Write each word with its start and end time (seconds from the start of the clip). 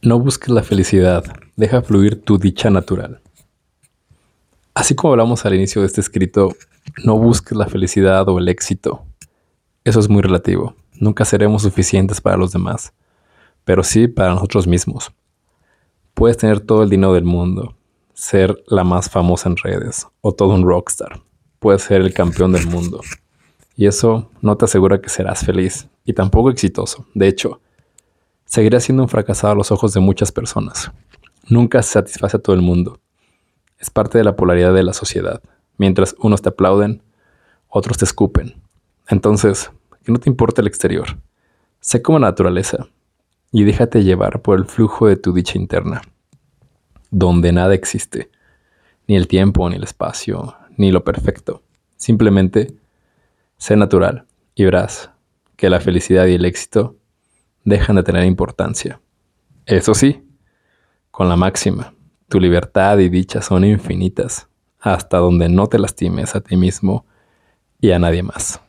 No 0.00 0.20
busques 0.20 0.48
la 0.48 0.62
felicidad, 0.62 1.24
deja 1.56 1.82
fluir 1.82 2.22
tu 2.22 2.38
dicha 2.38 2.70
natural. 2.70 3.20
Así 4.72 4.94
como 4.94 5.12
hablamos 5.12 5.44
al 5.44 5.56
inicio 5.56 5.80
de 5.80 5.88
este 5.88 6.00
escrito, 6.00 6.54
no 7.02 7.18
busques 7.18 7.58
la 7.58 7.66
felicidad 7.66 8.28
o 8.28 8.38
el 8.38 8.46
éxito. 8.46 9.02
Eso 9.82 9.98
es 9.98 10.08
muy 10.08 10.22
relativo. 10.22 10.76
Nunca 10.94 11.24
seremos 11.24 11.62
suficientes 11.62 12.20
para 12.20 12.36
los 12.36 12.52
demás, 12.52 12.92
pero 13.64 13.82
sí 13.82 14.06
para 14.06 14.34
nosotros 14.34 14.68
mismos. 14.68 15.10
Puedes 16.14 16.36
tener 16.36 16.60
todo 16.60 16.84
el 16.84 16.90
dinero 16.90 17.14
del 17.14 17.24
mundo, 17.24 17.74
ser 18.14 18.62
la 18.68 18.84
más 18.84 19.10
famosa 19.10 19.48
en 19.48 19.56
redes 19.56 20.06
o 20.20 20.32
todo 20.32 20.54
un 20.54 20.62
rockstar. 20.62 21.20
Puedes 21.58 21.82
ser 21.82 22.02
el 22.02 22.14
campeón 22.14 22.52
del 22.52 22.68
mundo. 22.68 23.00
Y 23.74 23.86
eso 23.86 24.30
no 24.42 24.56
te 24.56 24.66
asegura 24.66 25.00
que 25.00 25.08
serás 25.08 25.44
feliz 25.44 25.88
y 26.04 26.12
tampoco 26.12 26.50
exitoso. 26.50 27.04
De 27.14 27.26
hecho, 27.26 27.60
seguirás 28.48 28.84
siendo 28.84 29.02
un 29.02 29.08
fracasado 29.08 29.52
a 29.52 29.56
los 29.56 29.70
ojos 29.70 29.92
de 29.92 30.00
muchas 30.00 30.32
personas. 30.32 30.90
Nunca 31.48 31.82
se 31.82 31.92
satisface 31.92 32.38
a 32.38 32.40
todo 32.40 32.56
el 32.56 32.62
mundo. 32.62 32.98
Es 33.78 33.90
parte 33.90 34.18
de 34.18 34.24
la 34.24 34.36
polaridad 34.36 34.74
de 34.74 34.82
la 34.82 34.94
sociedad. 34.94 35.42
Mientras 35.76 36.16
unos 36.18 36.42
te 36.42 36.48
aplauden, 36.48 37.02
otros 37.68 37.98
te 37.98 38.06
escupen. 38.06 38.60
Entonces, 39.06 39.70
que 40.02 40.12
no 40.12 40.18
te 40.18 40.30
importe 40.30 40.62
el 40.62 40.66
exterior. 40.66 41.18
Sé 41.80 42.00
como 42.02 42.18
naturaleza 42.18 42.88
y 43.52 43.64
déjate 43.64 44.02
llevar 44.02 44.40
por 44.40 44.58
el 44.58 44.64
flujo 44.64 45.06
de 45.06 45.16
tu 45.16 45.32
dicha 45.32 45.58
interna, 45.58 46.02
donde 47.10 47.52
nada 47.52 47.74
existe, 47.74 48.30
ni 49.06 49.16
el 49.16 49.28
tiempo, 49.28 49.68
ni 49.68 49.76
el 49.76 49.84
espacio, 49.84 50.56
ni 50.76 50.90
lo 50.90 51.04
perfecto. 51.04 51.62
Simplemente 51.96 52.74
sé 53.58 53.76
natural 53.76 54.24
y 54.54 54.64
verás 54.64 55.10
que 55.56 55.70
la 55.70 55.80
felicidad 55.80 56.26
y 56.26 56.34
el 56.34 56.44
éxito 56.44 56.96
dejan 57.68 57.96
de 57.96 58.02
tener 58.02 58.24
importancia. 58.24 59.00
Eso 59.66 59.94
sí, 59.94 60.22
con 61.10 61.28
la 61.28 61.36
máxima, 61.36 61.94
tu 62.28 62.40
libertad 62.40 62.98
y 62.98 63.08
dicha 63.08 63.42
son 63.42 63.64
infinitas, 63.64 64.48
hasta 64.78 65.18
donde 65.18 65.48
no 65.48 65.66
te 65.66 65.78
lastimes 65.78 66.34
a 66.34 66.40
ti 66.40 66.56
mismo 66.56 67.06
y 67.80 67.90
a 67.90 67.98
nadie 67.98 68.22
más. 68.22 68.60